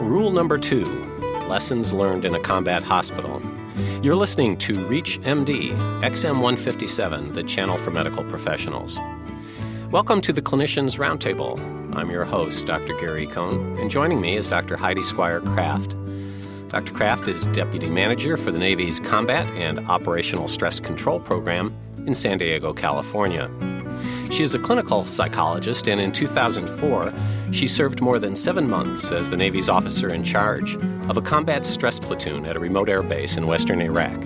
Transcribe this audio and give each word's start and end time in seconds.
Rule 0.00 0.30
number 0.30 0.58
two 0.58 0.84
Lessons 1.48 1.92
learned 1.92 2.24
in 2.24 2.32
a 2.34 2.40
combat 2.40 2.84
hospital. 2.84 3.42
You're 4.00 4.14
listening 4.14 4.56
to 4.58 4.86
Reach 4.86 5.20
MD, 5.22 5.72
XM 6.02 6.34
157, 6.34 7.32
the 7.32 7.42
channel 7.42 7.76
for 7.76 7.90
medical 7.90 8.22
professionals. 8.24 8.96
Welcome 9.90 10.20
to 10.20 10.32
the 10.32 10.40
Clinicians 10.40 10.98
Roundtable. 10.98 11.58
I'm 11.96 12.10
your 12.10 12.24
host, 12.24 12.64
Dr. 12.66 12.94
Gary 13.00 13.26
Cohn, 13.26 13.76
and 13.80 13.90
joining 13.90 14.20
me 14.20 14.36
is 14.36 14.46
Dr. 14.46 14.76
Heidi 14.76 15.00
Squier 15.00 15.44
Kraft. 15.44 15.96
Dr. 16.68 16.92
Kraft 16.92 17.26
is 17.26 17.46
Deputy 17.46 17.88
Manager 17.88 18.36
for 18.36 18.52
the 18.52 18.58
Navy's 18.58 19.00
Combat 19.00 19.48
and 19.56 19.80
Operational 19.88 20.46
Stress 20.46 20.78
Control 20.78 21.18
Program 21.18 21.74
in 22.06 22.14
San 22.14 22.38
Diego, 22.38 22.72
California. 22.72 23.50
She 24.30 24.44
is 24.44 24.54
a 24.54 24.58
clinical 24.58 25.06
psychologist, 25.06 25.88
and 25.88 26.00
in 26.00 26.12
2004, 26.12 27.12
she 27.50 27.66
served 27.66 28.00
more 28.00 28.18
than 28.18 28.36
seven 28.36 28.68
months 28.68 29.10
as 29.10 29.28
the 29.30 29.36
Navy's 29.36 29.68
officer 29.68 30.08
in 30.08 30.22
charge 30.22 30.76
of 31.08 31.16
a 31.16 31.22
combat 31.22 31.64
stress 31.64 31.98
platoon 31.98 32.44
at 32.46 32.56
a 32.56 32.60
remote 32.60 32.88
air 32.88 33.02
base 33.02 33.36
in 33.36 33.46
western 33.46 33.80
Iraq. 33.80 34.22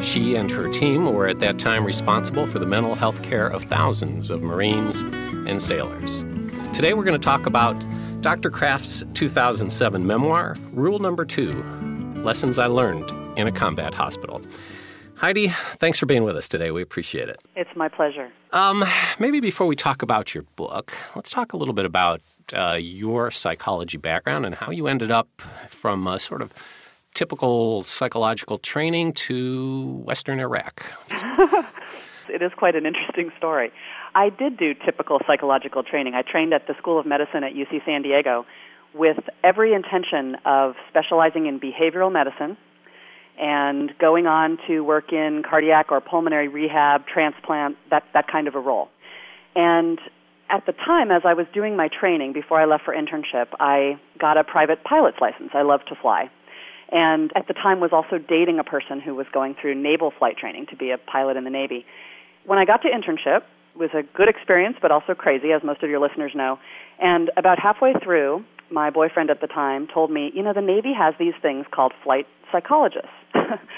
She 0.00 0.34
and 0.34 0.50
her 0.50 0.70
team 0.70 1.12
were 1.12 1.26
at 1.26 1.40
that 1.40 1.58
time 1.58 1.84
responsible 1.84 2.46
for 2.46 2.58
the 2.58 2.66
mental 2.66 2.94
health 2.94 3.22
care 3.22 3.46
of 3.46 3.64
thousands 3.64 4.30
of 4.30 4.42
Marines 4.42 5.00
and 5.48 5.62
sailors. 5.62 6.24
Today 6.74 6.92
we're 6.92 7.04
going 7.04 7.18
to 7.18 7.24
talk 7.24 7.46
about 7.46 7.74
Dr. 8.20 8.50
Kraft's 8.50 9.04
2007 9.14 10.06
memoir, 10.06 10.56
Rule 10.72 10.98
Number 10.98 11.24
Two 11.24 11.52
Lessons 12.16 12.58
I 12.58 12.66
Learned 12.66 13.10
in 13.38 13.46
a 13.46 13.52
Combat 13.52 13.94
Hospital. 13.94 14.42
Heidi, 15.16 15.48
thanks 15.78 15.98
for 15.98 16.06
being 16.06 16.24
with 16.24 16.36
us 16.36 16.48
today. 16.48 16.70
We 16.70 16.82
appreciate 16.82 17.28
it. 17.28 17.40
It's 17.56 17.70
my 17.76 17.88
pleasure. 17.88 18.30
Um, 18.52 18.84
maybe 19.18 19.40
before 19.40 19.66
we 19.66 19.76
talk 19.76 20.02
about 20.02 20.34
your 20.34 20.42
book, 20.56 20.92
let's 21.14 21.30
talk 21.30 21.52
a 21.52 21.56
little 21.56 21.74
bit 21.74 21.84
about 21.84 22.20
uh, 22.52 22.78
your 22.80 23.30
psychology 23.30 23.96
background 23.96 24.44
and 24.44 24.54
how 24.54 24.70
you 24.70 24.86
ended 24.86 25.10
up 25.10 25.28
from 25.68 26.06
a 26.06 26.18
sort 26.18 26.42
of 26.42 26.52
typical 27.14 27.82
psychological 27.84 28.58
training 28.58 29.12
to 29.12 30.02
Western 30.04 30.40
Iraq. 30.40 30.84
it 32.28 32.42
is 32.42 32.52
quite 32.56 32.74
an 32.74 32.84
interesting 32.84 33.30
story. 33.38 33.72
I 34.14 34.30
did 34.30 34.56
do 34.56 34.74
typical 34.74 35.20
psychological 35.26 35.82
training. 35.82 36.14
I 36.14 36.22
trained 36.22 36.52
at 36.52 36.66
the 36.66 36.74
School 36.78 36.98
of 36.98 37.06
Medicine 37.06 37.44
at 37.44 37.52
UC 37.54 37.84
San 37.84 38.02
Diego 38.02 38.44
with 38.92 39.18
every 39.42 39.72
intention 39.72 40.36
of 40.44 40.74
specializing 40.88 41.46
in 41.46 41.58
behavioral 41.58 42.12
medicine 42.12 42.56
and 43.38 43.90
going 43.98 44.26
on 44.26 44.58
to 44.68 44.80
work 44.80 45.12
in 45.12 45.42
cardiac 45.48 45.90
or 45.90 46.00
pulmonary 46.00 46.48
rehab, 46.48 47.06
transplant, 47.06 47.76
that, 47.90 48.04
that 48.14 48.26
kind 48.30 48.48
of 48.48 48.54
a 48.54 48.60
role. 48.60 48.88
And 49.56 49.98
at 50.50 50.66
the 50.66 50.72
time, 50.72 51.10
as 51.10 51.22
I 51.24 51.34
was 51.34 51.46
doing 51.52 51.76
my 51.76 51.88
training 51.88 52.32
before 52.32 52.60
I 52.60 52.66
left 52.66 52.84
for 52.84 52.94
internship, 52.94 53.46
I 53.58 53.98
got 54.20 54.36
a 54.36 54.44
private 54.44 54.84
pilot's 54.84 55.18
license. 55.20 55.50
I 55.54 55.62
love 55.62 55.80
to 55.88 55.94
fly. 56.00 56.30
And 56.92 57.32
at 57.34 57.48
the 57.48 57.54
time 57.54 57.80
was 57.80 57.90
also 57.92 58.18
dating 58.18 58.58
a 58.58 58.64
person 58.64 59.00
who 59.00 59.14
was 59.14 59.26
going 59.32 59.56
through 59.60 59.74
naval 59.74 60.12
flight 60.16 60.36
training 60.36 60.66
to 60.70 60.76
be 60.76 60.90
a 60.90 60.98
pilot 60.98 61.36
in 61.36 61.44
the 61.44 61.50
Navy. 61.50 61.84
When 62.44 62.58
I 62.58 62.64
got 62.64 62.82
to 62.82 62.88
internship, 62.88 63.42
it 63.74 63.78
was 63.78 63.90
a 63.94 64.02
good 64.16 64.28
experience, 64.28 64.76
but 64.80 64.92
also 64.92 65.14
crazy, 65.14 65.50
as 65.50 65.62
most 65.64 65.82
of 65.82 65.90
your 65.90 65.98
listeners 65.98 66.32
know. 66.34 66.58
And 67.00 67.30
about 67.36 67.58
halfway 67.58 67.94
through, 67.94 68.44
my 68.70 68.90
boyfriend 68.90 69.30
at 69.30 69.40
the 69.40 69.46
time 69.46 69.88
told 69.92 70.10
me, 70.10 70.30
you 70.34 70.42
know, 70.42 70.52
the 70.52 70.60
Navy 70.60 70.92
has 70.96 71.14
these 71.18 71.34
things 71.42 71.66
called 71.72 71.92
flight 72.04 72.26
psychologists. 72.52 73.08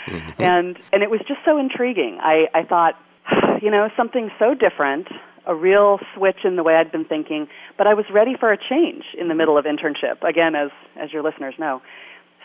Mm-hmm. 0.06 0.42
And 0.42 0.78
and 0.92 1.02
it 1.02 1.10
was 1.10 1.20
just 1.26 1.40
so 1.44 1.58
intriguing. 1.58 2.18
I, 2.20 2.46
I 2.54 2.62
thought, 2.64 2.94
you 3.62 3.70
know, 3.70 3.88
something 3.96 4.30
so 4.38 4.54
different, 4.54 5.08
a 5.46 5.54
real 5.54 5.98
switch 6.14 6.44
in 6.44 6.56
the 6.56 6.62
way 6.62 6.74
I'd 6.74 6.92
been 6.92 7.04
thinking, 7.04 7.48
but 7.78 7.86
I 7.86 7.94
was 7.94 8.04
ready 8.12 8.36
for 8.38 8.52
a 8.52 8.58
change 8.58 9.04
in 9.18 9.28
the 9.28 9.34
middle 9.34 9.56
of 9.58 9.64
internship, 9.64 10.22
again 10.22 10.54
as 10.54 10.70
as 10.96 11.12
your 11.12 11.22
listeners 11.22 11.54
know. 11.58 11.82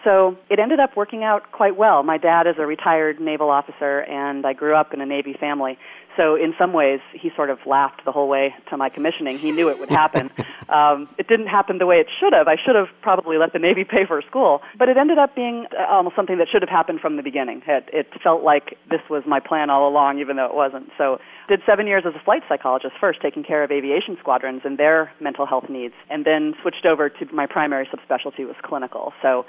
So 0.03 0.37
it 0.49 0.59
ended 0.59 0.79
up 0.79 0.97
working 0.97 1.23
out 1.23 1.51
quite 1.51 1.77
well. 1.77 2.03
My 2.03 2.17
dad 2.17 2.47
is 2.47 2.55
a 2.57 2.65
retired 2.65 3.19
naval 3.19 3.49
officer, 3.49 3.99
and 4.01 4.45
I 4.45 4.53
grew 4.53 4.75
up 4.75 4.93
in 4.93 5.01
a 5.01 5.05
Navy 5.05 5.33
family. 5.33 5.77
So 6.17 6.35
in 6.35 6.53
some 6.57 6.73
ways, 6.73 6.99
he 7.13 7.31
sort 7.35 7.49
of 7.49 7.59
laughed 7.65 8.03
the 8.03 8.11
whole 8.11 8.27
way 8.27 8.53
to 8.69 8.77
my 8.77 8.89
commissioning. 8.89 9.37
He 9.37 9.51
knew 9.51 9.69
it 9.69 9.79
would 9.79 9.89
happen. 9.89 10.29
um, 10.69 11.07
it 11.17 11.27
didn't 11.27 11.47
happen 11.47 11.77
the 11.77 11.85
way 11.85 11.97
it 11.97 12.07
should 12.19 12.33
have. 12.33 12.47
I 12.47 12.57
should 12.57 12.75
have 12.75 12.87
probably 13.01 13.37
let 13.37 13.53
the 13.53 13.59
Navy 13.59 13.83
pay 13.83 14.05
for 14.05 14.21
school, 14.23 14.61
but 14.77 14.89
it 14.89 14.97
ended 14.97 15.17
up 15.17 15.35
being 15.35 15.67
uh, 15.77 15.85
almost 15.89 16.15
something 16.15 16.37
that 16.37 16.47
should 16.51 16.61
have 16.61 16.69
happened 16.69 16.99
from 16.99 17.15
the 17.15 17.23
beginning. 17.23 17.61
It, 17.65 17.89
it 17.93 18.07
felt 18.21 18.43
like 18.43 18.77
this 18.89 19.01
was 19.09 19.23
my 19.25 19.39
plan 19.39 19.69
all 19.69 19.87
along, 19.87 20.19
even 20.19 20.35
though 20.35 20.47
it 20.47 20.55
wasn't. 20.55 20.89
So 20.97 21.19
did 21.47 21.61
seven 21.65 21.87
years 21.87 22.03
as 22.05 22.13
a 22.15 22.23
flight 22.23 22.43
psychologist 22.49 22.93
first, 22.99 23.21
taking 23.21 23.43
care 23.43 23.63
of 23.63 23.71
aviation 23.71 24.17
squadrons 24.19 24.61
and 24.65 24.77
their 24.77 25.11
mental 25.21 25.45
health 25.45 25.69
needs, 25.69 25.93
and 26.09 26.25
then 26.25 26.55
switched 26.61 26.85
over 26.85 27.09
to 27.09 27.25
my 27.33 27.45
primary 27.45 27.87
subspecialty 27.87 28.45
was 28.45 28.55
clinical. 28.63 29.13
So 29.21 29.45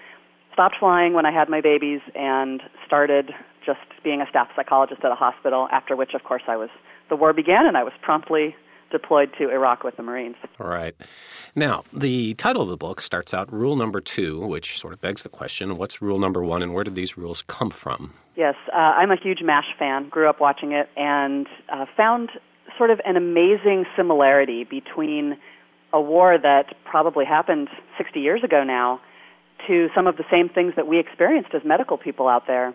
stopped 0.53 0.77
flying 0.79 1.15
when 1.15 1.27
I 1.27 1.33
had 1.33 1.49
my 1.49 1.61
babies 1.61 2.01
and 2.15 2.63
started 2.87 3.33
just 3.65 3.81
being 4.03 4.21
a 4.21 4.27
staff 4.29 4.49
psychologist 4.57 5.05
at 5.05 5.13
a 5.13 5.15
hospital, 5.15 5.69
after 5.71 5.97
which, 5.97 6.15
of 6.15 6.25
course, 6.25 6.43
I 6.49 6.57
was 6.57 6.71
the 7.09 7.17
war 7.17 7.33
began 7.33 7.67
and 7.67 7.77
I 7.77 7.85
was 7.85 7.93
promptly 8.01 8.55
deployed 8.91 9.31
to 9.39 9.51
Iraq 9.51 9.85
with 9.85 9.97
the 9.97 10.03
Marines. 10.03 10.37
All 10.61 10.69
right. 10.69 10.95
Now, 11.57 11.83
the 11.93 12.35
title 12.35 12.63
of 12.63 12.69
the 12.69 12.77
book 12.77 13.01
starts 13.01 13.33
out 13.35 13.53
Rule 13.53 13.75
Number 13.75 14.01
Two, 14.01 14.41
which 14.41 14.79
sort 14.79 14.93
of 14.93 15.01
begs 15.01 15.23
the 15.23 15.29
question 15.29 15.77
what's 15.79 16.01
Rule 16.03 16.19
Number 16.19 16.43
One 16.43 16.63
and 16.63 16.75
where 16.75 16.85
did 16.85 16.95
these 16.95 17.17
rules 17.17 17.43
come 17.43 17.71
from? 17.71 18.13
Yes, 18.37 18.55
uh, 18.73 18.77
I'm 18.77 19.11
a 19.11 19.17
huge 19.17 19.43
MASH 19.43 19.75
fan, 19.79 20.09
grew 20.09 20.29
up 20.29 20.41
watching 20.41 20.73
it, 20.73 20.89
and 20.97 21.47
uh, 21.71 21.87
found 21.97 22.31
sort 22.79 22.91
of 22.91 23.01
an 23.05 23.17
amazing 23.17 23.85
similarity 23.97 24.65
between 24.65 25.37
a 25.93 26.01
war 26.01 26.39
that 26.39 26.75
probably 26.85 27.25
happened 27.25 27.69
60 27.99 28.21
years 28.21 28.43
ago 28.43 28.65
now 28.65 29.01
to 29.67 29.89
some 29.95 30.07
of 30.07 30.17
the 30.17 30.25
same 30.31 30.49
things 30.49 30.75
that 30.77 30.87
we 30.87 30.99
experienced 30.99 31.55
as 31.55 31.63
medical 31.65 31.97
people 31.97 32.29
out 32.29 32.47
there. 32.47 32.75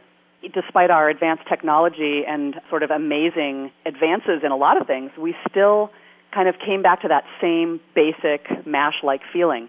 Despite 0.53 0.91
our 0.91 1.09
advanced 1.09 1.43
technology 1.49 2.23
and 2.27 2.55
sort 2.69 2.83
of 2.83 2.91
amazing 2.91 3.71
advances 3.85 4.41
in 4.43 4.51
a 4.51 4.55
lot 4.55 4.79
of 4.79 4.85
things, 4.87 5.11
we 5.17 5.35
still 5.49 5.89
kind 6.33 6.47
of 6.47 6.55
came 6.63 6.81
back 6.81 7.01
to 7.01 7.07
that 7.07 7.23
same 7.41 7.79
basic 7.95 8.65
MASH 8.65 9.01
like 9.03 9.21
feeling. 9.33 9.67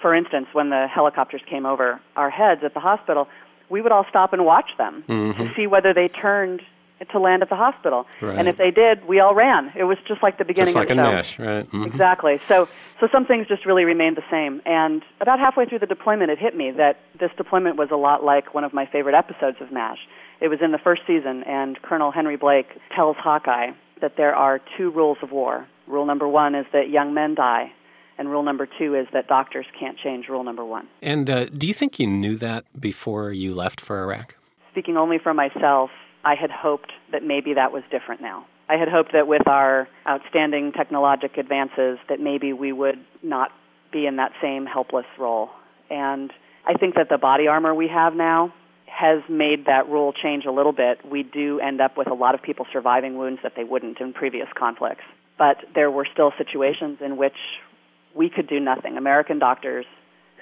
For 0.00 0.14
instance, 0.14 0.46
when 0.52 0.70
the 0.70 0.86
helicopters 0.92 1.42
came 1.48 1.66
over 1.66 2.00
our 2.16 2.30
heads 2.30 2.62
at 2.64 2.74
the 2.74 2.80
hospital, 2.80 3.28
we 3.68 3.82
would 3.82 3.92
all 3.92 4.06
stop 4.08 4.32
and 4.32 4.44
watch 4.44 4.70
them 4.78 5.04
mm-hmm. 5.08 5.42
to 5.42 5.54
see 5.54 5.66
whether 5.66 5.92
they 5.92 6.08
turned 6.08 6.62
to 7.10 7.18
land 7.18 7.42
at 7.42 7.48
the 7.48 7.56
hospital. 7.56 8.06
Right. 8.22 8.38
And 8.38 8.48
if 8.48 8.56
they 8.56 8.70
did, 8.70 9.06
we 9.06 9.20
all 9.20 9.34
ran. 9.34 9.72
It 9.76 9.84
was 9.84 9.98
just 10.08 10.22
like 10.22 10.38
the 10.38 10.44
beginning 10.44 10.74
just 10.74 10.76
like 10.76 10.90
of 10.90 10.96
the 10.96 11.04
show. 11.04 11.12
MASH, 11.12 11.38
right? 11.38 11.66
Mm-hmm. 11.66 11.84
Exactly. 11.84 12.40
So, 12.48 12.68
so 13.00 13.08
some 13.12 13.26
things 13.26 13.46
just 13.48 13.66
really 13.66 13.84
remained 13.84 14.16
the 14.16 14.24
same. 14.30 14.62
And 14.64 15.02
about 15.20 15.38
halfway 15.38 15.66
through 15.66 15.80
the 15.80 15.86
deployment, 15.86 16.30
it 16.30 16.38
hit 16.38 16.56
me 16.56 16.70
that 16.72 17.00
this 17.18 17.30
deployment 17.36 17.76
was 17.76 17.90
a 17.90 17.96
lot 17.96 18.24
like 18.24 18.54
one 18.54 18.64
of 18.64 18.72
my 18.72 18.86
favorite 18.86 19.14
episodes 19.14 19.58
of 19.60 19.70
MASH. 19.70 19.98
It 20.40 20.48
was 20.48 20.60
in 20.62 20.72
the 20.72 20.78
first 20.78 21.02
season, 21.06 21.42
and 21.44 21.80
Colonel 21.82 22.10
Henry 22.10 22.36
Blake 22.36 22.68
tells 22.94 23.16
Hawkeye 23.16 23.70
that 24.00 24.16
there 24.16 24.34
are 24.34 24.60
two 24.76 24.90
rules 24.90 25.18
of 25.22 25.32
war. 25.32 25.66
Rule 25.86 26.04
number 26.04 26.28
one 26.28 26.54
is 26.54 26.66
that 26.72 26.90
young 26.90 27.14
men 27.14 27.34
die, 27.34 27.72
and 28.18 28.28
rule 28.28 28.42
number 28.42 28.66
two 28.66 28.94
is 28.94 29.06
that 29.12 29.28
doctors 29.28 29.66
can't 29.78 29.98
change 29.98 30.28
rule 30.28 30.44
number 30.44 30.64
one. 30.64 30.88
And 31.00 31.30
uh, 31.30 31.46
do 31.46 31.66
you 31.66 31.74
think 31.74 31.98
you 31.98 32.06
knew 32.06 32.36
that 32.36 32.64
before 32.78 33.32
you 33.32 33.54
left 33.54 33.80
for 33.80 34.02
Iraq? 34.02 34.36
Speaking 34.72 34.96
only 34.98 35.18
for 35.18 35.32
myself, 35.32 35.90
I 36.26 36.34
had 36.34 36.50
hoped 36.50 36.90
that 37.12 37.22
maybe 37.22 37.54
that 37.54 37.70
was 37.72 37.84
different 37.88 38.20
now. 38.20 38.46
I 38.68 38.74
had 38.74 38.88
hoped 38.88 39.12
that 39.12 39.28
with 39.28 39.46
our 39.46 39.86
outstanding 40.08 40.72
technologic 40.72 41.38
advances 41.38 42.00
that 42.08 42.18
maybe 42.18 42.52
we 42.52 42.72
would 42.72 42.98
not 43.22 43.52
be 43.92 44.06
in 44.06 44.16
that 44.16 44.32
same 44.42 44.66
helpless 44.66 45.06
role. 45.20 45.50
And 45.88 46.32
I 46.66 46.74
think 46.74 46.96
that 46.96 47.08
the 47.08 47.16
body 47.16 47.46
armor 47.46 47.72
we 47.72 47.86
have 47.86 48.14
now 48.16 48.52
has 48.86 49.22
made 49.28 49.66
that 49.66 49.88
rule 49.88 50.12
change 50.12 50.46
a 50.46 50.50
little 50.50 50.72
bit. 50.72 50.98
We 51.08 51.22
do 51.22 51.60
end 51.60 51.80
up 51.80 51.96
with 51.96 52.10
a 52.10 52.14
lot 52.14 52.34
of 52.34 52.42
people 52.42 52.66
surviving 52.72 53.16
wounds 53.16 53.38
that 53.44 53.52
they 53.54 53.62
wouldn't 53.62 54.00
in 54.00 54.12
previous 54.12 54.48
conflicts. 54.58 55.04
But 55.38 55.58
there 55.76 55.92
were 55.92 56.08
still 56.12 56.32
situations 56.36 56.98
in 57.04 57.16
which 57.16 57.36
we 58.16 58.30
could 58.30 58.48
do 58.48 58.58
nothing. 58.58 58.96
American 58.96 59.38
doctors 59.38 59.86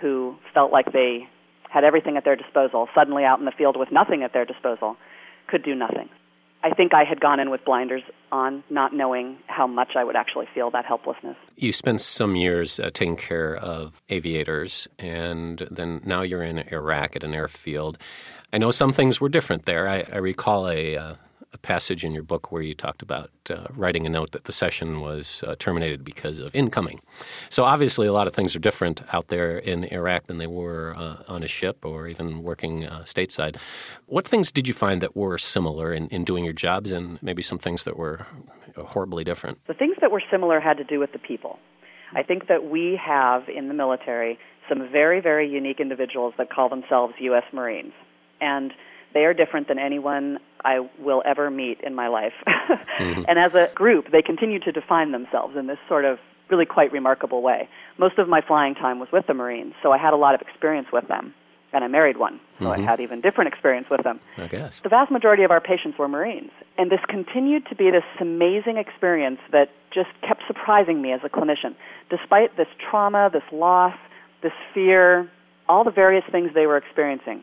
who 0.00 0.36
felt 0.54 0.72
like 0.72 0.92
they 0.92 1.28
had 1.68 1.84
everything 1.84 2.16
at 2.16 2.24
their 2.24 2.36
disposal, 2.36 2.88
suddenly 2.94 3.24
out 3.24 3.38
in 3.38 3.44
the 3.44 3.52
field 3.52 3.76
with 3.76 3.92
nothing 3.92 4.22
at 4.22 4.32
their 4.32 4.46
disposal, 4.46 4.96
could 5.48 5.62
do 5.62 5.74
nothing. 5.74 6.08
I 6.62 6.70
think 6.70 6.94
I 6.94 7.04
had 7.04 7.20
gone 7.20 7.40
in 7.40 7.50
with 7.50 7.62
blinders 7.66 8.02
on, 8.32 8.64
not 8.70 8.94
knowing 8.94 9.36
how 9.48 9.66
much 9.66 9.96
I 9.96 10.02
would 10.02 10.16
actually 10.16 10.46
feel 10.54 10.70
that 10.70 10.86
helplessness. 10.86 11.36
You 11.56 11.72
spent 11.72 12.00
some 12.00 12.36
years 12.36 12.80
uh, 12.80 12.88
taking 12.94 13.16
care 13.16 13.54
of 13.54 14.02
aviators, 14.08 14.88
and 14.98 15.58
then 15.70 16.00
now 16.06 16.22
you're 16.22 16.42
in 16.42 16.60
Iraq 16.72 17.16
at 17.16 17.22
an 17.22 17.34
airfield. 17.34 17.98
I 18.50 18.56
know 18.56 18.70
some 18.70 18.94
things 18.94 19.20
were 19.20 19.28
different 19.28 19.66
there. 19.66 19.86
I, 19.86 20.06
I 20.10 20.16
recall 20.16 20.66
a, 20.68 20.96
uh, 20.96 21.14
a 21.54 21.58
passage 21.58 22.04
in 22.04 22.12
your 22.12 22.22
book 22.22 22.52
where 22.52 22.60
you 22.60 22.74
talked 22.74 23.00
about 23.00 23.30
uh, 23.48 23.68
writing 23.74 24.04
a 24.04 24.08
note 24.08 24.32
that 24.32 24.44
the 24.44 24.52
session 24.52 25.00
was 25.00 25.42
uh, 25.46 25.54
terminated 25.58 26.04
because 26.04 26.38
of 26.38 26.54
incoming. 26.54 27.00
So 27.48 27.64
obviously, 27.64 28.06
a 28.06 28.12
lot 28.12 28.26
of 28.26 28.34
things 28.34 28.54
are 28.54 28.58
different 28.58 29.02
out 29.14 29.28
there 29.28 29.56
in 29.58 29.84
Iraq 29.84 30.24
than 30.24 30.38
they 30.38 30.48
were 30.48 30.94
uh, 30.96 31.22
on 31.28 31.42
a 31.42 31.48
ship 31.48 31.86
or 31.86 32.08
even 32.08 32.42
working 32.42 32.84
uh, 32.84 33.02
stateside. 33.02 33.56
What 34.06 34.26
things 34.26 34.50
did 34.52 34.68
you 34.68 34.74
find 34.74 35.00
that 35.00 35.16
were 35.16 35.38
similar 35.38 35.94
in, 35.94 36.08
in 36.08 36.24
doing 36.24 36.44
your 36.44 36.52
jobs, 36.52 36.90
and 36.90 37.22
maybe 37.22 37.40
some 37.40 37.58
things 37.58 37.84
that 37.84 37.96
were 37.96 38.26
horribly 38.76 39.24
different? 39.24 39.64
The 39.66 39.74
things 39.74 39.96
that 40.00 40.10
were 40.10 40.22
similar 40.30 40.60
had 40.60 40.76
to 40.78 40.84
do 40.84 40.98
with 40.98 41.12
the 41.12 41.18
people. 41.20 41.58
I 42.14 42.22
think 42.22 42.48
that 42.48 42.64
we 42.64 43.00
have 43.04 43.48
in 43.48 43.68
the 43.68 43.74
military 43.74 44.38
some 44.68 44.88
very, 44.90 45.20
very 45.20 45.48
unique 45.48 45.80
individuals 45.80 46.34
that 46.38 46.50
call 46.50 46.68
themselves 46.68 47.14
U.S. 47.20 47.44
Marines. 47.52 47.92
And 48.40 48.72
they 49.14 49.24
are 49.24 49.32
different 49.32 49.68
than 49.68 49.78
anyone 49.78 50.38
I 50.64 50.86
will 50.98 51.22
ever 51.24 51.50
meet 51.50 51.80
in 51.80 51.94
my 51.94 52.08
life. 52.08 52.34
mm-hmm. 52.46 53.22
And 53.26 53.38
as 53.38 53.54
a 53.54 53.72
group, 53.74 54.10
they 54.10 54.22
continue 54.22 54.58
to 54.60 54.72
define 54.72 55.12
themselves 55.12 55.56
in 55.56 55.66
this 55.68 55.78
sort 55.88 56.04
of 56.04 56.18
really 56.50 56.66
quite 56.66 56.92
remarkable 56.92 57.40
way. 57.40 57.68
Most 57.96 58.18
of 58.18 58.28
my 58.28 58.40
flying 58.40 58.74
time 58.74 58.98
was 58.98 59.08
with 59.12 59.26
the 59.26 59.34
Marines, 59.34 59.74
so 59.82 59.92
I 59.92 59.98
had 59.98 60.12
a 60.12 60.16
lot 60.16 60.34
of 60.34 60.42
experience 60.42 60.88
with 60.92 61.08
them. 61.08 61.32
And 61.72 61.82
I 61.82 61.88
married 61.88 62.18
one, 62.18 62.38
so 62.60 62.66
mm-hmm. 62.66 62.82
I 62.82 62.84
had 62.84 63.00
even 63.00 63.20
different 63.20 63.48
experience 63.48 63.88
with 63.90 64.04
them. 64.04 64.20
I 64.36 64.46
guess. 64.46 64.78
The 64.80 64.88
vast 64.88 65.10
majority 65.10 65.42
of 65.42 65.50
our 65.50 65.60
patients 65.60 65.98
were 65.98 66.06
Marines. 66.06 66.52
And 66.78 66.88
this 66.88 67.00
continued 67.08 67.66
to 67.66 67.74
be 67.74 67.90
this 67.90 68.04
amazing 68.20 68.76
experience 68.76 69.40
that 69.50 69.70
just 69.92 70.10
kept 70.20 70.42
surprising 70.46 71.02
me 71.02 71.10
as 71.12 71.20
a 71.24 71.28
clinician. 71.28 71.74
Despite 72.10 72.56
this 72.56 72.68
trauma, 72.78 73.28
this 73.32 73.42
loss, 73.50 73.96
this 74.40 74.52
fear, 74.72 75.28
all 75.68 75.82
the 75.82 75.90
various 75.90 76.24
things 76.30 76.52
they 76.54 76.66
were 76.66 76.76
experiencing, 76.76 77.42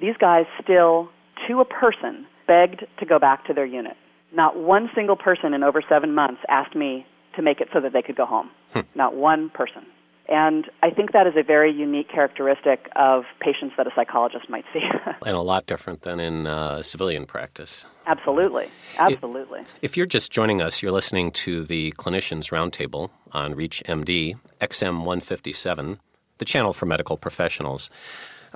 these 0.00 0.16
guys 0.18 0.46
still, 0.62 1.08
to 1.48 1.60
a 1.60 1.64
person, 1.64 2.26
begged 2.46 2.84
to 2.98 3.06
go 3.06 3.18
back 3.18 3.46
to 3.46 3.54
their 3.54 3.66
unit. 3.66 3.96
Not 4.32 4.56
one 4.56 4.90
single 4.94 5.16
person 5.16 5.54
in 5.54 5.62
over 5.62 5.82
seven 5.88 6.14
months 6.14 6.40
asked 6.48 6.74
me 6.74 7.06
to 7.36 7.42
make 7.42 7.60
it 7.60 7.68
so 7.72 7.80
that 7.80 7.92
they 7.92 8.02
could 8.02 8.16
go 8.16 8.26
home. 8.26 8.50
Hmm. 8.72 8.80
Not 8.94 9.14
one 9.14 9.50
person. 9.50 9.86
And 10.28 10.70
I 10.82 10.90
think 10.90 11.12
that 11.12 11.26
is 11.26 11.34
a 11.36 11.42
very 11.42 11.70
unique 11.70 12.08
characteristic 12.08 12.88
of 12.96 13.24
patients 13.40 13.74
that 13.76 13.86
a 13.86 13.90
psychologist 13.94 14.48
might 14.48 14.64
see. 14.72 14.80
and 15.26 15.36
a 15.36 15.42
lot 15.42 15.66
different 15.66 16.00
than 16.02 16.18
in 16.18 16.46
uh, 16.46 16.82
civilian 16.82 17.26
practice. 17.26 17.84
Absolutely. 18.06 18.68
Absolutely. 18.98 19.60
If 19.82 19.96
you're 19.96 20.06
just 20.06 20.32
joining 20.32 20.62
us, 20.62 20.82
you're 20.82 20.92
listening 20.92 21.30
to 21.32 21.64
the 21.64 21.92
Clinicians 21.92 22.50
Roundtable 22.50 23.10
on 23.32 23.54
ReachMD, 23.54 24.36
XM 24.62 24.98
157, 25.00 26.00
the 26.38 26.44
channel 26.44 26.72
for 26.72 26.86
medical 26.86 27.18
professionals. 27.18 27.90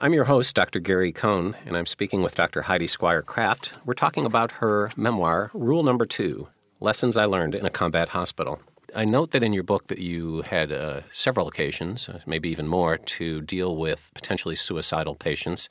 I'm 0.01 0.15
your 0.15 0.27
host, 0.27 0.55
Dr. 0.55 0.79
Gary 0.79 1.11
Cohn, 1.11 1.57
and 1.67 1.77
I'm 1.77 1.85
speaking 1.85 2.23
with 2.23 2.37
Dr. 2.37 2.63
Heidi 2.63 2.87
Squier 2.87 3.27
Kraft. 3.27 3.73
We're 3.85 3.95
talking 3.95 4.27
about 4.27 4.53
her 4.53 4.93
memoir, 4.97 5.51
Rule 5.53 5.83
Number 5.83 6.07
Two 6.07 6.47
Lessons 6.79 7.17
I 7.17 7.25
Learned 7.25 7.57
in 7.57 7.67
a 7.67 7.71
Combat 7.71 8.11
Hospital. 8.11 8.61
I 8.95 9.05
note 9.05 9.33
that 9.33 9.43
in 9.43 9.53
your 9.53 9.65
book 9.65 9.89
that 9.89 9.99
you 9.99 10.43
had 10.43 10.71
uh, 10.71 11.01
several 11.11 11.49
occasions, 11.49 12.09
uh, 12.09 12.21
maybe 12.27 12.49
even 12.49 12.69
more, 12.69 12.99
to 12.99 13.41
deal 13.41 13.75
with 13.75 14.13
potentially 14.15 14.55
suicidal 14.55 15.17
patients. 15.17 15.69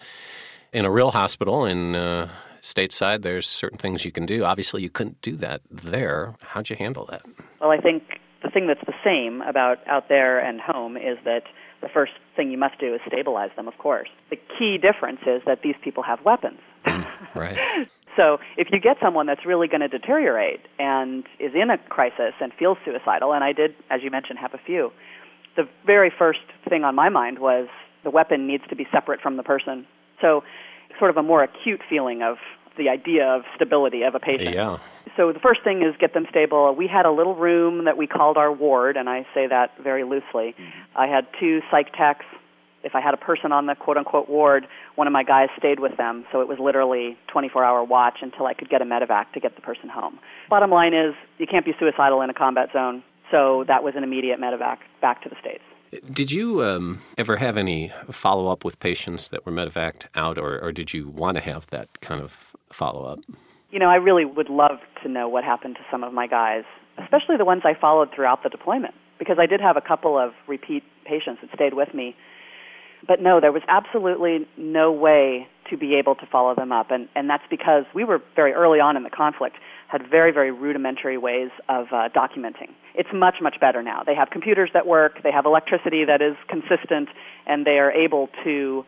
In 0.73 0.83
a 0.83 0.91
real 0.91 1.11
hospital 1.11 1.63
in 1.63 1.95
uh, 1.95 2.29
stateside, 2.61 3.21
there's 3.21 3.47
certain 3.47 3.77
things 3.77 4.03
you 4.03 4.11
can 4.11 4.25
do. 4.25 4.43
Obviously, 4.43 4.81
you 4.81 4.89
couldn't 4.89 5.21
do 5.21 5.37
that 5.37 5.61
there. 5.71 6.35
How'd 6.41 6.69
you 6.69 6.75
handle 6.75 7.05
that? 7.05 7.21
Well, 7.61 7.71
I 7.71 7.77
think 7.77 8.03
the 8.43 8.49
thing 8.49 8.67
that's 8.67 8.85
the 8.85 8.93
same 9.05 9.41
about 9.43 9.77
out 9.87 10.09
there 10.09 10.37
and 10.37 10.59
home 10.59 10.97
is 10.97 11.17
that 11.23 11.43
the 11.81 11.89
first 11.89 12.13
thing 12.35 12.51
you 12.51 12.57
must 12.57 12.79
do 12.79 12.93
is 12.93 13.01
stabilize 13.07 13.51
them, 13.55 13.67
of 13.67 13.77
course. 13.77 14.09
The 14.29 14.37
key 14.57 14.77
difference 14.77 15.19
is 15.25 15.41
that 15.45 15.61
these 15.61 15.75
people 15.83 16.03
have 16.03 16.23
weapons. 16.25 16.59
Mm, 16.85 17.07
right. 17.35 17.87
so 18.17 18.39
if 18.57 18.67
you 18.71 18.79
get 18.79 18.97
someone 19.01 19.25
that's 19.27 19.45
really 19.45 19.67
going 19.67 19.81
to 19.81 19.87
deteriorate 19.87 20.61
and 20.79 21.23
is 21.39 21.53
in 21.53 21.69
a 21.69 21.77
crisis 21.77 22.33
and 22.39 22.51
feels 22.53 22.77
suicidal, 22.83 23.33
and 23.33 23.43
I 23.43 23.53
did, 23.53 23.75
as 23.89 24.01
you 24.03 24.11
mentioned, 24.11 24.39
have 24.39 24.53
a 24.53 24.59
few, 24.65 24.91
the 25.55 25.67
very 25.85 26.11
first 26.15 26.39
thing 26.67 26.83
on 26.83 26.95
my 26.95 27.09
mind 27.09 27.39
was 27.39 27.67
the 28.03 28.11
weapon 28.11 28.47
needs 28.47 28.63
to 28.69 28.75
be 28.75 28.87
separate 28.91 29.21
from 29.21 29.37
the 29.37 29.43
person. 29.43 29.85
So 30.21 30.43
sort 30.97 31.11
of 31.11 31.17
a 31.17 31.23
more 31.23 31.43
acute 31.43 31.81
feeling 31.89 32.21
of 32.21 32.37
the 32.77 32.89
idea 32.89 33.25
of 33.25 33.43
stability 33.55 34.03
of 34.03 34.15
a 34.15 34.19
patient. 34.19 34.55
Yeah. 34.55 34.77
So 35.15 35.33
the 35.33 35.39
first 35.39 35.63
thing 35.63 35.81
is 35.81 35.95
get 35.99 36.13
them 36.13 36.27
stable. 36.29 36.73
We 36.75 36.87
had 36.87 37.05
a 37.05 37.11
little 37.11 37.35
room 37.35 37.85
that 37.85 37.97
we 37.97 38.05
called 38.07 38.37
our 38.37 38.51
ward, 38.51 38.97
and 38.97 39.09
I 39.09 39.25
say 39.33 39.47
that 39.47 39.71
very 39.81 40.03
loosely. 40.03 40.53
Mm-hmm. 40.53 40.97
I 40.97 41.07
had 41.07 41.27
two 41.39 41.61
psych 41.71 41.91
techs. 41.97 42.25
If 42.83 42.93
I 42.93 43.01
had 43.01 43.13
a 43.13 43.17
person 43.17 43.51
on 43.51 43.65
the 43.65 43.75
quote 43.75 43.97
unquote 43.97 44.29
ward, 44.29 44.67
one 44.95 45.07
of 45.07 45.13
my 45.13 45.23
guys 45.23 45.49
stayed 45.57 45.79
with 45.79 45.97
them, 45.97 46.25
so 46.31 46.41
it 46.41 46.47
was 46.47 46.59
literally 46.59 47.17
24 47.27 47.63
hour 47.63 47.83
watch 47.83 48.19
until 48.21 48.45
I 48.45 48.53
could 48.53 48.69
get 48.69 48.81
a 48.81 48.85
medevac 48.85 49.31
to 49.33 49.39
get 49.39 49.55
the 49.55 49.61
person 49.61 49.89
home. 49.89 50.19
Bottom 50.49 50.69
line 50.69 50.93
is, 50.93 51.15
you 51.39 51.47
can't 51.47 51.65
be 51.65 51.73
suicidal 51.79 52.21
in 52.21 52.29
a 52.29 52.33
combat 52.33 52.69
zone, 52.71 53.03
so 53.31 53.65
that 53.67 53.83
was 53.83 53.95
an 53.97 54.03
immediate 54.03 54.39
medevac 54.39 54.77
back 55.01 55.23
to 55.23 55.29
the 55.29 55.35
States. 55.41 55.63
Did 56.11 56.31
you 56.31 56.63
um, 56.63 57.01
ever 57.17 57.37
have 57.37 57.57
any 57.57 57.91
follow 58.11 58.51
up 58.51 58.65
with 58.65 58.79
patients 58.79 59.29
that 59.29 59.45
were 59.45 59.51
medevaced 59.51 60.05
out, 60.15 60.37
or, 60.37 60.59
or 60.59 60.71
did 60.71 60.93
you 60.93 61.09
want 61.09 61.35
to 61.35 61.41
have 61.41 61.67
that 61.67 62.01
kind 62.01 62.21
of 62.21 62.55
follow 62.71 63.05
up? 63.05 63.19
You 63.71 63.79
know, 63.79 63.87
I 63.87 63.95
really 63.95 64.25
would 64.25 64.49
love 64.49 64.79
to 65.03 65.09
know 65.09 65.27
what 65.27 65.43
happened 65.43 65.75
to 65.75 65.81
some 65.91 66.03
of 66.03 66.13
my 66.13 66.27
guys, 66.27 66.63
especially 66.97 67.37
the 67.37 67.45
ones 67.45 67.63
I 67.65 67.73
followed 67.79 68.09
throughout 68.15 68.43
the 68.43 68.49
deployment, 68.49 68.95
because 69.19 69.37
I 69.39 69.45
did 69.45 69.59
have 69.59 69.77
a 69.77 69.81
couple 69.81 70.17
of 70.17 70.31
repeat 70.47 70.83
patients 71.05 71.41
that 71.41 71.51
stayed 71.53 71.73
with 71.73 71.93
me. 71.93 72.15
But 73.07 73.21
no, 73.21 73.39
there 73.39 73.51
was 73.51 73.61
absolutely 73.67 74.47
no 74.57 74.91
way 74.91 75.47
to 75.69 75.77
be 75.77 75.95
able 75.95 76.15
to 76.15 76.25
follow 76.25 76.55
them 76.55 76.71
up, 76.71 76.91
and, 76.91 77.07
and 77.13 77.29
that's 77.29 77.43
because 77.49 77.83
we 77.93 78.03
were 78.03 78.21
very 78.35 78.53
early 78.53 78.79
on 78.79 78.95
in 78.97 79.03
the 79.03 79.09
conflict, 79.09 79.57
had 79.87 80.01
very, 80.09 80.31
very 80.31 80.51
rudimentary 80.51 81.17
ways 81.17 81.49
of 81.69 81.87
uh, 81.91 82.09
documenting. 82.15 82.71
It's 82.95 83.09
much, 83.13 83.35
much 83.41 83.59
better 83.59 83.83
now. 83.83 84.01
They 84.05 84.15
have 84.15 84.29
computers 84.31 84.69
that 84.73 84.87
work, 84.87 85.21
they 85.23 85.31
have 85.31 85.45
electricity 85.45 86.05
that 86.05 86.21
is 86.21 86.35
consistent, 86.47 87.09
and 87.45 87.65
they 87.65 87.77
are 87.79 87.91
able 87.91 88.29
to 88.43 88.85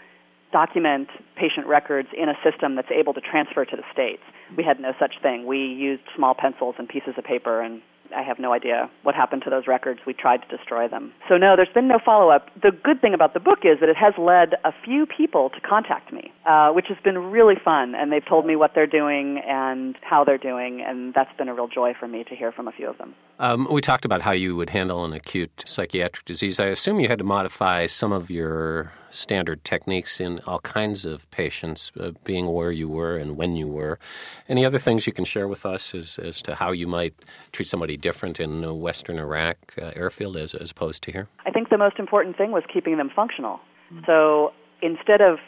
document 0.52 1.10
patient 1.36 1.68
records 1.68 2.10
in 2.18 2.30
a 2.30 2.36
system 2.44 2.76
that's 2.76 2.92
able 2.92 3.14
to 3.14 3.22
transfer 3.22 3.66
to 3.66 3.76
the 3.76 3.84
states. 3.94 4.24
We 4.58 4.64
had 4.64 4.80
no 4.80 4.94
such 5.00 5.16
thing. 5.22 5.46
We 5.46 5.60
used 5.60 6.04
small 6.16 6.34
pencils 6.34 6.76
and 6.78 6.88
pieces 6.90 7.14
of 7.18 7.24
paper 7.24 7.62
and 7.62 7.82
I 8.16 8.24
have 8.24 8.40
no 8.40 8.54
idea 8.54 8.90
what 9.04 9.16
happened 9.16 9.44
to 9.44 9.50
those 9.50 9.68
records. 9.68 10.00
We 10.06 10.14
tried 10.14 10.38
to 10.38 10.58
destroy 10.58 10.88
them. 10.88 11.14
So, 11.28 11.38
no, 11.38 11.56
there's 11.56 11.74
been 11.74 11.88
no 11.88 12.00
follow 12.04 12.30
up. 12.30 12.50
The 12.62 12.72
good 12.72 13.02
thing 13.02 13.14
about 13.14 13.34
the 13.34 13.40
book 13.40 13.60
is 13.64 13.80
that 13.80 13.90
it 13.90 13.98
has 13.98 14.14
led 14.18 14.56
a 14.64 14.72
few 14.84 15.06
people 15.06 15.50
to 15.52 15.62
contact 15.62 16.12
me, 16.12 16.32
uh, 16.46 16.72
which 16.72 16.88
has 16.88 16.98
been 17.04 17.18
really 17.18 17.56
fun. 17.64 17.96
And 17.96 18.12
they've 18.12 18.26
told 18.26 18.46
me 18.46 18.56
what 18.56 18.72
they're 18.76 18.88
doing 18.88 19.42
and 19.48 19.96
how 20.02 20.24
they're 20.24 20.38
doing, 20.38 20.82
and 20.82 21.14
that's 21.14 21.36
been 21.38 21.50
a 21.50 21.54
real 21.54 21.68
joy 21.68 21.94
for 22.00 22.08
me 22.08 22.24
to 22.26 22.36
hear 22.36 22.52
from 22.52 22.68
a 22.68 22.72
few 22.72 22.90
of 22.90 22.98
them. 22.98 23.14
Um, 23.40 23.68
we 23.72 23.82
talked 23.82 24.06
about 24.06 24.22
how 24.22 24.32
you 24.32 24.56
would 24.56 24.72
handle 24.72 25.06
an 25.06 25.14
acute 25.14 25.64
psychiatric 25.66 26.26
disease. 26.26 26.60
I 26.60 26.66
assume 26.66 27.00
you 27.00 27.08
had 27.08 27.20
to 27.20 27.24
modify 27.24 27.86
some 27.86 28.12
of 28.12 28.30
your 28.30 28.92
standard 29.10 29.64
techniques 29.64 30.20
in 30.20 30.40
all 30.46 30.60
kinds 30.60 31.06
of 31.06 31.30
patients, 31.32 31.92
uh, 32.00 32.12
being 32.24 32.48
where 32.48 32.72
you 32.72 32.88
were 32.88 33.18
and 33.18 33.38
when 33.38 33.56
you 33.56 33.68
were. 33.68 34.00
Any 34.48 34.66
other 34.66 34.80
things 34.80 35.08
you 35.08 35.14
can 35.14 35.26
share 35.26 35.48
with 35.48 35.66
us 35.66 35.94
as, 35.96 36.20
as 36.20 36.42
to 36.44 36.56
how 36.56 36.72
you 36.72 36.88
might 36.88 37.14
treat 37.52 37.68
somebody 37.68 37.98
different 37.98 38.40
in 38.40 38.64
uh, 38.64 38.74
Western 38.74 39.18
Iraq 39.18 39.58
uh, 39.82 39.92
airfield 39.96 40.38
as, 40.38 40.54
as 40.54 40.72
opposed 40.72 41.04
to 41.04 41.12
here? 41.12 41.28
I 41.46 41.52
think 41.52 41.70
the 41.70 41.78
most 41.78 42.00
important 42.00 42.38
thing 42.38 42.52
was 42.52 42.64
keeping 42.72 42.98
them 42.98 43.10
functional. 43.16 43.60
Mm-hmm. 43.92 44.06
So 44.06 44.54
instead 44.82 45.22
of 45.22 45.40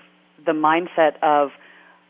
the 0.45 0.53
mindset 0.53 1.21
of 1.21 1.51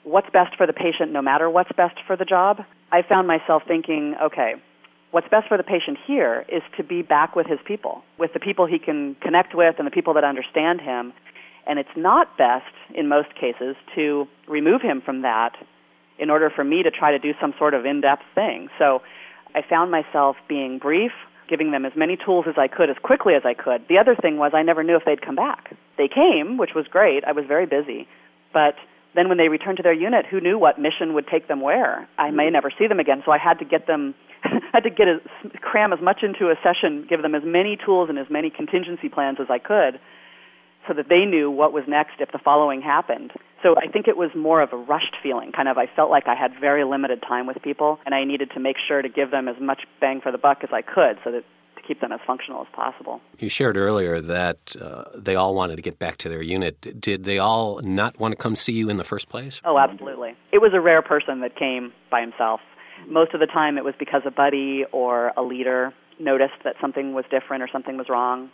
what's 0.04 0.30
best 0.32 0.56
for 0.58 0.66
the 0.66 0.74
patient 0.74 1.12
no 1.12 1.22
matter 1.22 1.50
what's 1.50 1.72
best 1.74 1.98
for 2.08 2.16
the 2.16 2.26
job, 2.26 2.62
I 2.92 3.02
found 3.04 3.28
myself 3.28 3.64
thinking, 3.68 4.16
okay, 4.22 4.56
what's 5.12 5.28
best 5.30 5.48
for 5.48 5.58
the 5.58 5.64
patient 5.64 5.98
here 6.06 6.46
is 6.50 6.64
to 6.78 6.84
be 6.84 7.02
back 7.02 7.36
with 7.36 7.48
his 7.48 7.60
people, 7.66 8.04
with 8.18 8.34
the 8.34 8.40
people 8.40 8.66
he 8.66 8.80
can 8.80 9.16
connect 9.22 9.54
with 9.54 9.76
and 9.78 9.86
the 9.86 9.92
people 9.92 10.14
that 10.16 10.24
understand 10.24 10.82
him. 10.82 11.14
And 11.68 11.80
it's 11.80 11.96
not 11.96 12.38
best, 12.38 12.74
in 12.94 13.08
most 13.08 13.36
cases, 13.36 13.76
to 13.96 14.28
remove 14.48 14.82
him 14.82 15.02
from 15.02 15.22
that 15.22 15.56
in 16.18 16.30
order 16.30 16.50
for 16.50 16.64
me 16.64 16.84
to 16.84 16.92
try 16.92 17.12
to 17.12 17.20
do 17.20 17.34
some 17.40 17.54
sort 17.58 17.74
of 17.74 17.86
in 17.86 18.02
depth 18.02 18.24
thing. 18.36 18.70
So 18.78 19.02
I 19.56 19.62
found 19.68 19.92
myself 19.92 20.36
being 20.48 20.78
brief, 20.78 21.12
giving 21.50 21.72
them 21.72 21.86
as 21.86 21.94
many 21.96 22.18
tools 22.18 22.46
as 22.48 22.56
I 22.58 22.68
could 22.68 22.90
as 22.90 22.98
quickly 23.02 23.34
as 23.34 23.44
I 23.46 23.54
could. 23.54 23.86
The 23.90 23.98
other 23.98 24.16
thing 24.16 24.38
was 24.38 24.52
I 24.54 24.62
never 24.62 24.84
knew 24.84 24.96
if 24.96 25.04
they'd 25.06 25.22
come 25.22 25.36
back. 25.36 25.76
They 25.98 26.08
came, 26.08 26.58
which 26.58 26.72
was 26.76 26.88
great. 26.88 27.24
I 27.26 27.32
was 27.32 27.46
very 27.48 27.66
busy. 27.66 28.08
But 28.54 28.76
then 29.16 29.30
when 29.30 29.38
they 29.38 29.50
returned 29.50 29.78
to 29.78 29.84
their 29.84 29.94
unit, 29.94 30.26
who 30.26 30.40
knew 30.40 30.58
what 30.58 30.80
mission 30.80 31.14
would 31.14 31.28
take 31.28 31.48
them 31.48 31.60
where? 31.60 32.08
I 32.18 32.32
may 32.32 32.46
mm-hmm. 32.46 32.54
never 32.54 32.72
see 32.78 32.88
them 32.88 33.00
again, 33.00 33.22
so 33.26 33.32
I 33.32 33.38
had 33.38 33.60
to 33.60 33.66
get 33.66 33.88
them 33.88 34.16
I 34.44 34.60
had 34.74 34.84
to 34.84 34.90
get 34.90 35.08
a, 35.08 35.20
cram 35.60 35.94
as 35.94 36.02
much 36.02 36.24
into 36.24 36.50
a 36.50 36.56
session, 36.64 37.06
give 37.08 37.22
them 37.22 37.36
as 37.36 37.44
many 37.46 37.78
tools 37.78 38.10
and 38.10 38.18
as 38.18 38.28
many 38.30 38.50
contingency 38.50 39.08
plans 39.08 39.38
as 39.40 39.48
I 39.50 39.60
could 39.60 40.00
so 40.88 40.94
that 40.94 41.10
they 41.10 41.26
knew 41.26 41.52
what 41.52 41.74
was 41.74 41.84
next 41.88 42.14
if 42.20 42.32
the 42.32 42.40
following 42.40 42.82
happened. 42.82 43.32
So 43.64 43.76
I 43.78 43.88
think 43.88 44.08
it 44.08 44.18
was 44.18 44.32
more 44.36 44.62
of 44.62 44.74
a 44.74 44.78
rushed 44.78 45.16
feeling. 45.22 45.52
Kind 45.52 45.68
of, 45.68 45.78
I 45.78 45.86
felt 45.96 46.10
like 46.10 46.28
I 46.28 46.36
had 46.36 46.52
very 46.60 46.84
limited 46.84 47.22
time 47.22 47.46
with 47.46 47.62
people, 47.62 48.00
and 48.06 48.16
I 48.16 48.24
needed 48.24 48.52
to 48.56 48.60
make 48.60 48.78
sure 48.88 49.02
to 49.02 49.10
give 49.10 49.32
them 49.32 49.48
as 49.48 49.56
much 49.62 49.82
bang 50.00 50.22
for 50.22 50.32
the 50.32 50.38
buck 50.38 50.60
as 50.64 50.70
I 50.74 50.82
could, 50.82 51.20
so 51.24 51.32
that 51.32 51.44
to 51.76 51.88
keep 51.88 52.02
them 52.02 52.12
as 52.12 52.20
functional 52.26 52.62
as 52.62 52.68
possible. 52.74 53.22
You 53.40 53.50
shared 53.50 53.78
earlier 53.78 54.22
that 54.22 54.76
uh, 54.80 55.06
they 55.16 55.36
all 55.36 55.56
wanted 55.56 55.76
to 55.78 55.82
get 55.82 56.00
back 56.00 56.18
to 56.18 56.30
their 56.30 56.42
unit. 56.42 57.00
Did 57.00 57.24
they 57.24 57.40
all 57.40 57.80
not 57.80 58.20
want 58.20 58.34
to 58.34 58.36
come 58.36 58.56
see 58.56 58.74
you 58.74 58.90
in 58.90 58.98
the 58.98 59.04
first 59.04 59.30
place? 59.30 59.62
Oh, 59.66 59.78
absolutely. 59.78 60.36
It 60.52 60.60
was 60.60 60.72
a 60.74 60.82
rare 60.82 61.02
person 61.02 61.42
that 61.42 61.56
came 61.56 61.92
by 62.10 62.22
himself. 62.22 62.62
Most 63.08 63.34
of 63.34 63.40
the 63.40 63.48
time, 63.48 63.78
it 63.78 63.84
was 63.84 63.96
because 63.98 64.22
a 64.26 64.32
buddy 64.32 64.86
or 64.92 65.32
a 65.36 65.42
leader 65.42 65.94
noticed 66.20 66.64
that 66.64 66.76
something 66.80 67.14
was 67.14 67.26
different 67.32 67.64
or 67.64 67.68
something 67.72 67.98
was 67.98 68.08
wrong 68.10 68.52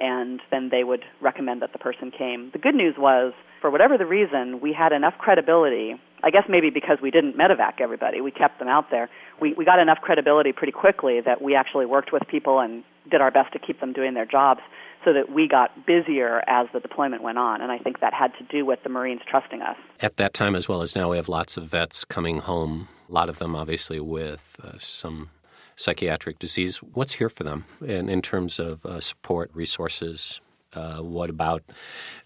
and 0.00 0.40
then 0.50 0.68
they 0.70 0.84
would 0.84 1.04
recommend 1.20 1.62
that 1.62 1.72
the 1.72 1.78
person 1.78 2.10
came. 2.10 2.50
The 2.52 2.58
good 2.58 2.74
news 2.74 2.94
was, 2.98 3.32
for 3.60 3.70
whatever 3.70 3.96
the 3.96 4.06
reason, 4.06 4.60
we 4.60 4.72
had 4.72 4.92
enough 4.92 5.14
credibility. 5.18 5.94
I 6.22 6.30
guess 6.30 6.44
maybe 6.48 6.70
because 6.70 6.98
we 7.02 7.10
didn't 7.10 7.36
medevac 7.36 7.80
everybody, 7.80 8.20
we 8.20 8.30
kept 8.30 8.58
them 8.58 8.68
out 8.68 8.90
there. 8.90 9.08
We 9.40 9.52
we 9.54 9.64
got 9.64 9.78
enough 9.78 9.98
credibility 10.00 10.52
pretty 10.52 10.72
quickly 10.72 11.20
that 11.20 11.42
we 11.42 11.54
actually 11.54 11.86
worked 11.86 12.12
with 12.12 12.22
people 12.28 12.60
and 12.60 12.82
did 13.10 13.20
our 13.20 13.30
best 13.30 13.52
to 13.52 13.58
keep 13.58 13.80
them 13.80 13.92
doing 13.92 14.14
their 14.14 14.26
jobs. 14.26 14.60
so 15.04 15.12
that 15.12 15.30
we 15.30 15.46
got 15.46 15.86
busier 15.86 16.42
as 16.48 16.66
the 16.72 16.80
deployment 16.80 17.22
went 17.22 17.38
on. 17.38 17.60
And 17.60 17.70
I 17.70 17.78
think 17.78 18.00
that 18.00 18.14
had 18.14 18.32
to 18.38 18.44
do 18.44 18.64
with 18.64 18.82
the 18.82 18.88
Marines 18.88 19.20
trusting 19.28 19.60
us. 19.60 19.76
At 20.00 20.16
that 20.16 20.32
time, 20.34 20.56
as 20.56 20.68
well 20.68 20.82
as 20.82 20.96
now, 20.96 21.10
we 21.10 21.16
have 21.16 21.28
lots 21.28 21.56
of 21.56 21.64
vets 21.64 22.04
coming 22.04 22.38
home, 22.38 22.88
a 23.08 23.12
lot 23.12 23.28
of 23.28 23.38
them 23.38 23.54
obviously 23.54 24.00
with 24.00 24.56
uh, 24.62 24.72
some 24.78 25.30
psychiatric 25.76 26.38
disease. 26.38 26.78
What's 26.78 27.14
here 27.14 27.28
for 27.28 27.44
them 27.44 27.64
in, 27.80 28.08
in 28.08 28.22
terms 28.22 28.58
of 28.58 28.84
uh, 28.86 29.00
support, 29.00 29.50
resources? 29.54 30.40
Uh, 30.72 30.98
what 30.98 31.30
about 31.30 31.62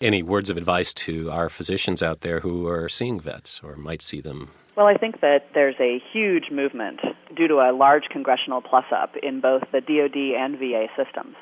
any 0.00 0.22
words 0.22 0.48
of 0.48 0.56
advice 0.56 0.94
to 0.94 1.30
our 1.30 1.48
physicians 1.48 2.02
out 2.02 2.22
there 2.22 2.40
who 2.40 2.66
are 2.66 2.88
seeing 2.88 3.20
vets 3.20 3.60
or 3.62 3.76
might 3.76 4.00
see 4.00 4.20
them? 4.20 4.50
Well, 4.74 4.86
I 4.86 4.94
think 4.94 5.20
that 5.20 5.48
there's 5.54 5.74
a 5.80 6.00
huge 6.12 6.50
movement 6.50 7.00
due 7.36 7.48
to 7.48 7.54
a 7.54 7.72
large 7.72 8.04
congressional 8.10 8.62
plus 8.62 8.84
up 8.92 9.16
in 9.22 9.40
both 9.40 9.62
the 9.72 9.80
DoD 9.80 10.16
and 10.38 10.56
VA 10.58 10.86
systems 10.96 11.34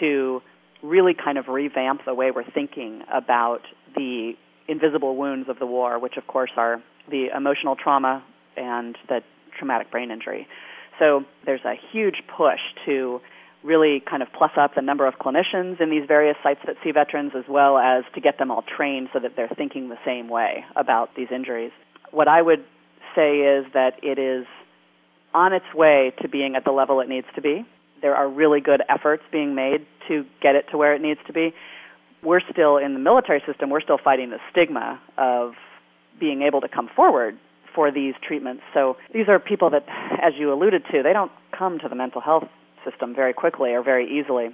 to 0.00 0.42
really 0.82 1.14
kind 1.14 1.38
of 1.38 1.48
revamp 1.48 2.04
the 2.04 2.12
way 2.12 2.30
we're 2.30 2.50
thinking 2.50 3.02
about 3.12 3.60
the 3.94 4.32
invisible 4.68 5.16
wounds 5.16 5.48
of 5.48 5.58
the 5.58 5.66
war, 5.66 5.98
which 5.98 6.16
of 6.16 6.26
course 6.26 6.50
are 6.56 6.82
the 7.08 7.28
emotional 7.34 7.76
trauma 7.76 8.24
and 8.56 8.98
the 9.08 9.20
traumatic 9.56 9.90
brain 9.90 10.10
injury. 10.10 10.48
So 10.98 11.24
there's 11.44 11.64
a 11.64 11.74
huge 11.92 12.22
push 12.36 12.60
to 12.86 13.20
really 13.64 14.02
kind 14.08 14.22
of 14.22 14.28
plus 14.36 14.50
up 14.56 14.74
the 14.74 14.82
number 14.82 15.06
of 15.06 15.14
clinicians 15.14 15.80
in 15.80 15.90
these 15.90 16.06
various 16.06 16.36
sites 16.42 16.60
that 16.66 16.76
see 16.82 16.90
veterans 16.90 17.32
as 17.36 17.44
well 17.48 17.78
as 17.78 18.04
to 18.14 18.20
get 18.20 18.38
them 18.38 18.50
all 18.50 18.62
trained 18.76 19.08
so 19.12 19.20
that 19.20 19.36
they're 19.36 19.50
thinking 19.56 19.88
the 19.88 19.98
same 20.04 20.28
way 20.28 20.64
about 20.76 21.14
these 21.16 21.28
injuries. 21.34 21.70
What 22.10 22.28
I 22.28 22.42
would 22.42 22.64
say 23.14 23.38
is 23.38 23.66
that 23.74 23.94
it 24.02 24.18
is 24.18 24.46
on 25.34 25.52
its 25.52 25.66
way 25.74 26.12
to 26.20 26.28
being 26.28 26.56
at 26.56 26.64
the 26.64 26.72
level 26.72 27.00
it 27.00 27.08
needs 27.08 27.26
to 27.34 27.40
be. 27.40 27.64
There 28.00 28.14
are 28.14 28.28
really 28.28 28.60
good 28.60 28.82
efforts 28.88 29.22
being 29.30 29.54
made 29.54 29.86
to 30.08 30.24
get 30.42 30.56
it 30.56 30.66
to 30.72 30.78
where 30.78 30.94
it 30.94 31.00
needs 31.00 31.20
to 31.28 31.32
be. 31.32 31.54
We're 32.22 32.40
still 32.50 32.76
in 32.76 32.94
the 32.94 33.00
military 33.00 33.42
system, 33.46 33.70
we're 33.70 33.80
still 33.80 33.98
fighting 34.02 34.30
the 34.30 34.38
stigma 34.50 35.00
of 35.16 35.52
being 36.18 36.42
able 36.42 36.60
to 36.60 36.68
come 36.68 36.88
forward 36.94 37.38
for 37.74 37.90
these 37.90 38.14
treatments. 38.26 38.62
So 38.74 38.96
these 39.12 39.28
are 39.28 39.38
people 39.38 39.70
that, 39.70 39.84
as 40.22 40.34
you 40.38 40.52
alluded 40.52 40.84
to, 40.92 41.02
they 41.02 41.12
don't 41.12 41.32
come 41.56 41.78
to 41.80 41.88
the 41.88 41.94
mental 41.94 42.20
health 42.20 42.44
system 42.84 43.14
very 43.14 43.32
quickly 43.32 43.70
or 43.70 43.82
very 43.82 44.06
easily. 44.18 44.48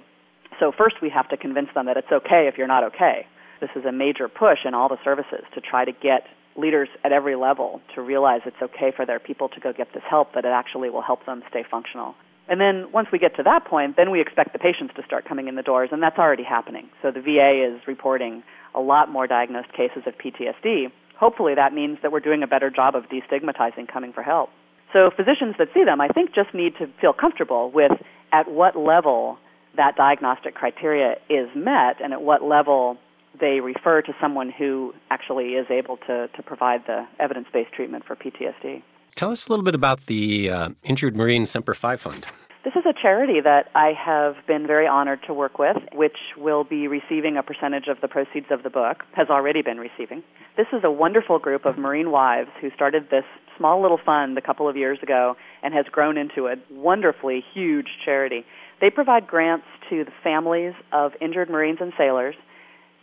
So 0.59 0.71
first 0.75 0.95
we 1.01 1.09
have 1.09 1.29
to 1.29 1.37
convince 1.37 1.69
them 1.73 1.85
that 1.85 1.97
it's 1.97 2.11
okay 2.11 2.47
if 2.47 2.57
you're 2.57 2.67
not 2.67 2.83
okay. 2.85 3.25
This 3.61 3.69
is 3.75 3.85
a 3.85 3.91
major 3.91 4.27
push 4.27 4.59
in 4.65 4.73
all 4.73 4.89
the 4.89 4.97
services 5.03 5.43
to 5.53 5.61
try 5.61 5.85
to 5.85 5.91
get 5.91 6.23
leaders 6.55 6.89
at 7.03 7.11
every 7.11 7.35
level 7.35 7.81
to 7.95 8.01
realize 8.01 8.41
it's 8.45 8.61
okay 8.61 8.91
for 8.95 9.05
their 9.05 9.19
people 9.19 9.49
to 9.49 9.59
go 9.59 9.71
get 9.71 9.87
this 9.93 10.03
help, 10.09 10.33
that 10.33 10.45
it 10.45 10.51
actually 10.51 10.89
will 10.89 11.01
help 11.01 11.25
them 11.25 11.43
stay 11.49 11.63
functional. 11.69 12.15
And 12.49 12.59
then 12.59 12.91
once 12.91 13.07
we 13.11 13.19
get 13.19 13.35
to 13.35 13.43
that 13.43 13.65
point, 13.65 13.95
then 13.95 14.09
we 14.09 14.21
expect 14.21 14.53
the 14.53 14.59
patients 14.59 14.93
to 14.95 15.03
start 15.05 15.25
coming 15.25 15.47
in 15.47 15.55
the 15.55 15.61
doors, 15.61 15.89
and 15.91 16.01
that's 16.01 16.17
already 16.17 16.43
happening. 16.43 16.89
So 17.01 17.11
the 17.11 17.21
VA 17.21 17.75
is 17.75 17.87
reporting 17.87 18.43
a 18.73 18.79
lot 18.79 19.09
more 19.09 19.27
diagnosed 19.27 19.71
cases 19.73 20.03
of 20.07 20.15
PTSD. 20.17 20.91
Hopefully 21.19 21.53
that 21.55 21.73
means 21.73 21.97
that 22.01 22.13
we're 22.13 22.21
doing 22.21 22.43
a 22.43 22.47
better 22.47 22.69
job 22.69 22.95
of 22.95 23.03
destigmatizing 23.09 23.91
coming 23.91 24.13
for 24.13 24.23
help. 24.23 24.49
So 24.93 25.11
physicians 25.15 25.55
that 25.59 25.67
see 25.73 25.83
them, 25.83 25.99
I 25.99 26.07
think, 26.07 26.33
just 26.33 26.53
need 26.53 26.73
to 26.79 26.87
feel 27.01 27.11
comfortable 27.13 27.71
with 27.71 27.91
at 28.31 28.49
what 28.49 28.77
level 28.77 29.37
that 29.75 29.97
diagnostic 29.97 30.55
criteria 30.55 31.15
is 31.29 31.49
met 31.55 32.01
and 32.01 32.13
at 32.13 32.21
what 32.21 32.41
level 32.41 32.97
they 33.39 33.59
refer 33.59 34.01
to 34.01 34.13
someone 34.19 34.49
who 34.49 34.93
actually 35.11 35.49
is 35.49 35.67
able 35.69 35.97
to, 35.97 36.27
to 36.29 36.41
provide 36.41 36.85
the 36.87 37.05
evidence 37.19 37.47
based 37.51 37.73
treatment 37.73 38.05
for 38.05 38.15
PTSD. 38.15 38.81
Tell 39.15 39.31
us 39.31 39.47
a 39.47 39.49
little 39.49 39.65
bit 39.65 39.75
about 39.75 40.05
the 40.05 40.49
uh, 40.49 40.69
Injured 40.83 41.15
Marine 41.15 41.45
Semper 41.45 41.73
Fi 41.73 41.97
Fund. 41.97 42.25
This 42.61 42.73
is 42.75 42.83
a 42.85 42.93
charity 43.01 43.39
that 43.41 43.67
I 43.73 43.93
have 43.93 44.35
been 44.45 44.67
very 44.67 44.85
honored 44.85 45.19
to 45.27 45.33
work 45.33 45.57
with, 45.57 45.77
which 45.93 46.17
will 46.37 46.65
be 46.65 46.89
receiving 46.89 47.37
a 47.37 47.43
percentage 47.43 47.87
of 47.87 48.01
the 48.01 48.09
proceeds 48.09 48.47
of 48.51 48.63
the 48.63 48.69
book, 48.69 49.05
has 49.13 49.29
already 49.29 49.61
been 49.61 49.77
receiving. 49.77 50.23
This 50.57 50.67
is 50.73 50.81
a 50.83 50.91
wonderful 50.91 51.39
group 51.39 51.65
of 51.65 51.77
Marine 51.77 52.11
wives 52.11 52.49
who 52.59 52.69
started 52.75 53.07
this 53.09 53.23
small 53.57 53.81
little 53.81 53.99
fund 54.05 54.37
a 54.37 54.41
couple 54.41 54.67
of 54.67 54.75
years 54.75 54.99
ago 55.01 55.37
and 55.63 55.73
has 55.73 55.85
grown 55.89 56.17
into 56.17 56.47
a 56.47 56.55
wonderfully 56.69 57.45
huge 57.53 57.87
charity. 58.03 58.43
They 58.81 58.89
provide 58.89 59.25
grants 59.25 59.65
to 59.89 60.03
the 60.03 60.11
families 60.21 60.73
of 60.91 61.13
injured 61.21 61.49
Marines 61.49 61.77
and 61.79 61.93
sailors 61.97 62.35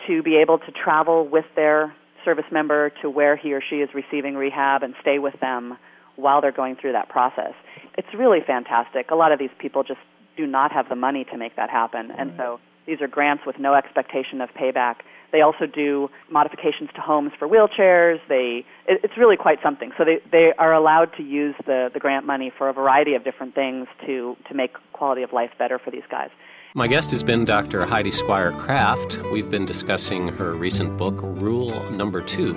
to 0.06 0.22
be 0.22 0.36
able 0.36 0.58
to 0.58 0.70
travel 0.70 1.26
with 1.26 1.46
their 1.56 1.94
service 2.26 2.44
member 2.52 2.92
to 3.00 3.08
where 3.08 3.36
he 3.36 3.54
or 3.54 3.62
she 3.70 3.76
is 3.76 3.88
receiving 3.94 4.34
rehab 4.34 4.82
and 4.82 4.92
stay 5.00 5.18
with 5.18 5.40
them 5.40 5.78
while 6.16 6.42
they're 6.42 6.52
going 6.52 6.76
through 6.76 6.92
that 6.92 7.08
process. 7.08 7.54
It's 7.96 8.12
really 8.16 8.40
fantastic. 8.46 9.10
A 9.10 9.14
lot 9.14 9.32
of 9.32 9.38
these 9.38 9.50
people 9.58 9.82
just 9.82 10.00
do 10.36 10.46
not 10.46 10.72
have 10.72 10.88
the 10.88 10.96
money 10.96 11.24
to 11.24 11.38
make 11.38 11.56
that 11.56 11.70
happen, 11.70 12.10
and 12.10 12.32
so 12.36 12.60
these 12.86 13.00
are 13.00 13.08
grants 13.08 13.44
with 13.46 13.58
no 13.58 13.74
expectation 13.74 14.40
of 14.40 14.50
payback. 14.50 14.96
They 15.32 15.40
also 15.40 15.66
do 15.66 16.08
modifications 16.30 16.90
to 16.94 17.00
homes 17.00 17.32
for 17.38 17.48
wheelchairs. 17.48 18.20
They 18.28 18.64
it, 18.86 19.00
it's 19.02 19.16
really 19.18 19.36
quite 19.36 19.58
something. 19.62 19.92
So 19.98 20.04
they 20.04 20.20
they 20.30 20.52
are 20.58 20.72
allowed 20.72 21.12
to 21.16 21.22
use 21.22 21.54
the 21.66 21.90
the 21.92 21.98
grant 21.98 22.26
money 22.26 22.52
for 22.56 22.68
a 22.68 22.72
variety 22.72 23.14
of 23.14 23.24
different 23.24 23.54
things 23.54 23.88
to 24.06 24.36
to 24.48 24.54
make 24.54 24.74
quality 24.92 25.22
of 25.22 25.32
life 25.32 25.50
better 25.58 25.78
for 25.78 25.90
these 25.90 26.04
guys. 26.10 26.30
My 26.74 26.86
guest 26.86 27.10
has 27.10 27.22
been 27.22 27.46
Dr. 27.46 27.86
Heidi 27.86 28.10
Squier 28.10 28.56
Kraft. 28.58 29.18
We've 29.32 29.50
been 29.50 29.64
discussing 29.64 30.28
her 30.28 30.52
recent 30.52 30.98
book, 30.98 31.14
Rule 31.22 31.90
Number 31.90 32.20
Two 32.20 32.52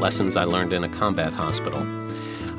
Lessons 0.00 0.36
I 0.36 0.44
Learned 0.44 0.72
in 0.72 0.84
a 0.84 0.88
Combat 0.88 1.32
Hospital. 1.32 2.01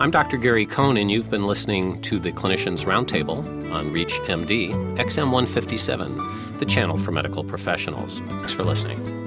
I'm 0.04 0.12
Dr. 0.12 0.36
Gary 0.36 0.66
Cohn, 0.66 0.98
and 0.98 1.10
you've 1.10 1.30
been 1.30 1.48
listening 1.48 2.02
to 2.02 2.20
the 2.20 2.34
Clinicians 2.34 2.84
Roundtable 2.84 3.38
on 3.72 3.86
ReachMD, 3.92 4.98
XM157, 4.98 6.60
the 6.60 6.66
channel 6.66 6.98
for 6.98 7.14
medical 7.14 7.42
professionals. 7.42 8.20
Thanks 8.20 8.52
for 8.52 8.66
listening. 8.66 9.23